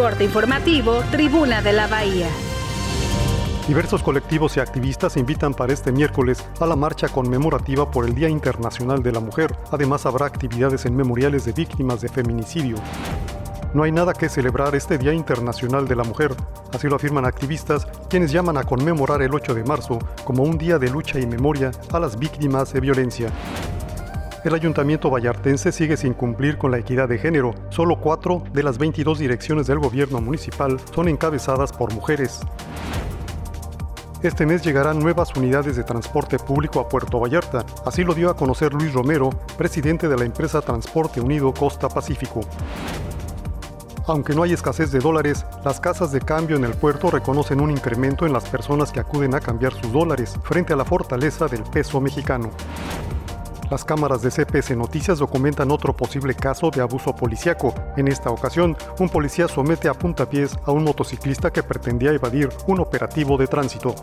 Corte 0.00 0.24
informativo, 0.24 1.02
Tribuna 1.10 1.60
de 1.60 1.74
la 1.74 1.86
Bahía. 1.86 2.26
Diversos 3.68 4.02
colectivos 4.02 4.56
y 4.56 4.60
activistas 4.60 5.18
invitan 5.18 5.52
para 5.52 5.74
este 5.74 5.92
miércoles 5.92 6.42
a 6.58 6.64
la 6.64 6.74
marcha 6.74 7.08
conmemorativa 7.08 7.90
por 7.90 8.06
el 8.06 8.14
Día 8.14 8.30
Internacional 8.30 9.02
de 9.02 9.12
la 9.12 9.20
Mujer. 9.20 9.54
Además 9.70 10.06
habrá 10.06 10.24
actividades 10.24 10.86
en 10.86 10.96
memoriales 10.96 11.44
de 11.44 11.52
víctimas 11.52 12.00
de 12.00 12.08
feminicidio. 12.08 12.76
No 13.74 13.82
hay 13.82 13.92
nada 13.92 14.14
que 14.14 14.30
celebrar 14.30 14.74
este 14.74 14.96
Día 14.96 15.12
Internacional 15.12 15.86
de 15.86 15.96
la 15.96 16.04
Mujer, 16.04 16.34
así 16.72 16.88
lo 16.88 16.96
afirman 16.96 17.26
activistas 17.26 17.86
quienes 18.08 18.32
llaman 18.32 18.56
a 18.56 18.64
conmemorar 18.64 19.20
el 19.20 19.34
8 19.34 19.52
de 19.52 19.64
marzo 19.64 19.98
como 20.24 20.44
un 20.44 20.56
día 20.56 20.78
de 20.78 20.88
lucha 20.88 21.20
y 21.20 21.26
memoria 21.26 21.72
a 21.92 22.00
las 22.00 22.18
víctimas 22.18 22.72
de 22.72 22.80
violencia 22.80 23.30
el 24.44 24.54
ayuntamiento 24.54 25.10
vallartense 25.10 25.70
sigue 25.70 25.96
sin 25.96 26.14
cumplir 26.14 26.56
con 26.56 26.70
la 26.70 26.78
equidad 26.78 27.08
de 27.08 27.18
género. 27.18 27.54
Solo 27.68 28.00
cuatro 28.00 28.42
de 28.52 28.62
las 28.62 28.78
22 28.78 29.18
direcciones 29.18 29.66
del 29.66 29.78
gobierno 29.78 30.20
municipal 30.20 30.80
son 30.94 31.08
encabezadas 31.08 31.72
por 31.72 31.92
mujeres. 31.92 32.40
Este 34.22 34.44
mes 34.46 34.62
llegarán 34.62 34.98
nuevas 34.98 35.34
unidades 35.34 35.76
de 35.76 35.84
transporte 35.84 36.38
público 36.38 36.80
a 36.80 36.88
Puerto 36.88 37.20
Vallarta, 37.20 37.64
así 37.86 38.04
lo 38.04 38.14
dio 38.14 38.28
a 38.30 38.36
conocer 38.36 38.72
Luis 38.74 38.92
Romero, 38.92 39.30
presidente 39.56 40.08
de 40.08 40.16
la 40.16 40.24
empresa 40.24 40.60
Transporte 40.60 41.20
Unido 41.20 41.52
Costa 41.54 41.88
Pacífico. 41.88 42.40
Aunque 44.06 44.34
no 44.34 44.42
hay 44.42 44.52
escasez 44.52 44.90
de 44.90 44.98
dólares, 44.98 45.46
las 45.64 45.80
casas 45.80 46.12
de 46.12 46.20
cambio 46.20 46.56
en 46.56 46.64
el 46.64 46.72
puerto 46.72 47.10
reconocen 47.10 47.60
un 47.60 47.70
incremento 47.70 48.26
en 48.26 48.32
las 48.32 48.44
personas 48.48 48.90
que 48.90 49.00
acuden 49.00 49.34
a 49.34 49.40
cambiar 49.40 49.72
sus 49.72 49.92
dólares 49.92 50.34
frente 50.42 50.72
a 50.72 50.76
la 50.76 50.84
fortaleza 50.84 51.46
del 51.46 51.62
peso 51.62 52.00
mexicano. 52.00 52.50
Las 53.70 53.84
cámaras 53.84 54.20
de 54.20 54.32
CPS 54.32 54.76
Noticias 54.76 55.20
documentan 55.20 55.70
otro 55.70 55.96
posible 55.96 56.34
caso 56.34 56.72
de 56.72 56.80
abuso 56.80 57.14
policiaco. 57.14 57.72
En 57.96 58.08
esta 58.08 58.30
ocasión, 58.30 58.76
un 58.98 59.08
policía 59.08 59.46
somete 59.46 59.88
a 59.88 59.94
puntapiés 59.94 60.58
a 60.64 60.72
un 60.72 60.82
motociclista 60.82 61.52
que 61.52 61.62
pretendía 61.62 62.10
evadir 62.10 62.48
un 62.66 62.80
operativo 62.80 63.36
de 63.36 63.46
tránsito. 63.46 63.94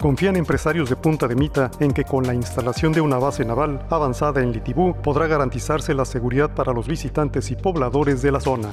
Confían 0.00 0.34
empresarios 0.34 0.90
de 0.90 0.96
Punta 0.96 1.28
de 1.28 1.36
Mita 1.36 1.70
en 1.78 1.92
que 1.92 2.04
con 2.04 2.26
la 2.26 2.34
instalación 2.34 2.92
de 2.92 3.00
una 3.00 3.18
base 3.18 3.44
naval 3.44 3.86
avanzada 3.88 4.40
en 4.40 4.50
Litibú 4.50 4.96
podrá 5.00 5.28
garantizarse 5.28 5.94
la 5.94 6.04
seguridad 6.04 6.50
para 6.50 6.72
los 6.72 6.88
visitantes 6.88 7.52
y 7.52 7.54
pobladores 7.56 8.20
de 8.20 8.32
la 8.32 8.40
zona. 8.40 8.70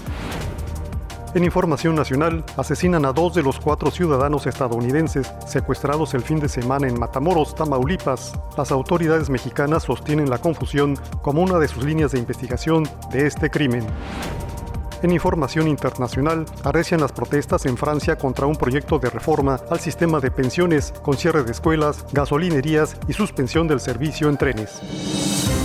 En 1.36 1.44
información 1.44 1.96
nacional, 1.96 2.46
asesinan 2.56 3.04
a 3.04 3.12
dos 3.12 3.34
de 3.34 3.44
los 3.44 3.60
cuatro 3.60 3.92
ciudadanos 3.92 4.48
estadounidenses 4.48 5.34
secuestrados 5.46 6.14
el 6.14 6.22
fin 6.22 6.40
de 6.40 6.48
semana 6.48 6.88
en 6.88 6.98
Matamoros, 6.98 7.54
Tamaulipas. 7.56 8.32
Las 8.58 8.72
autoridades 8.72 9.30
mexicanas 9.30 9.84
sostienen 9.84 10.30
la 10.30 10.38
confusión 10.38 10.98
como 11.22 11.44
una 11.44 11.60
de 11.60 11.68
sus 11.68 11.84
líneas 11.84 12.14
de 12.14 12.20
investigación 12.20 12.88
de 13.12 13.28
este 13.28 13.50
crimen. 13.50 13.86
En 15.02 15.12
información 15.12 15.68
internacional, 15.68 16.46
arrecian 16.64 17.02
las 17.02 17.12
protestas 17.12 17.66
en 17.66 17.76
Francia 17.76 18.18
contra 18.18 18.46
un 18.46 18.56
proyecto 18.56 18.98
de 18.98 19.10
reforma 19.10 19.60
al 19.70 19.82
sistema 19.82 20.22
de 20.22 20.32
pensiones, 20.32 20.94
con 21.04 21.18
cierre 21.18 21.44
de 21.44 21.52
escuelas, 21.52 22.06
gasolinerías 22.14 22.96
y 23.10 23.14
suspensión 23.14 23.68
del 23.68 23.82
servicio 23.82 24.30
en 24.30 24.38
trenes. 24.38 25.65